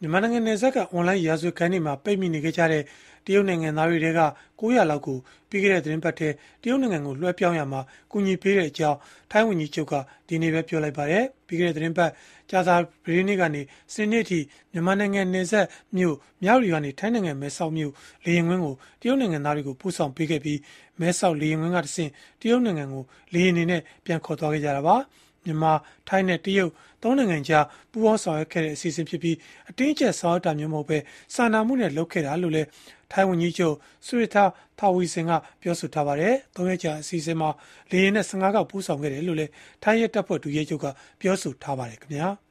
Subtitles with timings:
[0.00, 2.82] မြန်မာနိုင်ငံနယ်စပ်ကအွန်လိုင်းရာဇဝတ်ခန်းတွေမှာပိတ်မိနေခဲ့ကြတဲ့
[3.26, 4.20] တရုတ်နိုင်ငံသားတွေထဲက
[4.60, 6.28] ၉၀၀လောက်ကိုပြီးခဲ့တဲ့သီတင်းပတ်ထဲ
[6.62, 8.98] တရုတ်နိုင်ငံကိုလွဲှပြောင်းရာမှာကူညီပေးခဲ့ကြောင်း
[9.30, 9.94] ထိုင်းဝန်ကြီးချုပ်က
[10.28, 12.10] ဒီနေ့ပဲပြောလိုက်ပါတယ်။ပြီးခဲ့တဲ့သီတင်းပတ်
[12.50, 12.70] ကြာသ
[13.04, 13.62] ပတေးနေ့ကနေ
[13.94, 14.38] စနေနေ့အထိ
[14.72, 15.66] မြန်မာနိုင်ငံနယ်စပ်
[15.96, 17.92] မြို့မြဝတီကနေထိုင်းနိုင်ငံမဲဆောက်မြို့
[18.24, 20.58] လေယာဉ်ကွင်းကိုတရုတ်နိုင်ငံသားတွေကိုပို့ဆောင်ပေးခဲ့ပြီး
[21.00, 22.10] မဲဆောက်လေယာဉ်ကွင်းကတဆင့်
[22.40, 23.02] တရုတ်နိုင်ငံကို
[23.34, 24.96] လေယာဉ်တွေနဲ့ပြန်ခေါ်သွားခဲ့ကြတာပါ။
[25.46, 25.72] မြန်မာ၊
[26.08, 26.72] ထိုင်းနဲ့တရုတ်
[27.02, 29.36] ၃နိုင်ငံကြားပူးပေါင်းဆောင်ရွက်ခဲ့တဲ့အစီအစဉ်ဖြစ်ပြီး
[29.70, 30.98] အတင်းအကျပ်ဆောင်ရွက်တာမျိုးမဟုတ်ဘဲ
[31.34, 32.68] စာနာမှုနဲ့လုပ်ခဲ့တာလို့လည်း
[33.12, 33.74] ထိုင်းဝန်ကြီးချုပ်
[34.06, 34.44] Srettha
[34.78, 37.48] Thavisin ကပြောဆိုထားပါတယ်။၃ရက်ကြာအစီအစဉ်မှာ
[37.90, 39.50] လေယာဉ်နဲ့၁၅ခေါက်ပို့ဆောင်ခဲ့တယ်လို့လည်း
[39.82, 40.86] ထိုင်းရဲတပ်ဖွဲ့ဒုရဲချုပ်က
[41.20, 42.00] ပြောဆိုထားပါတယ်။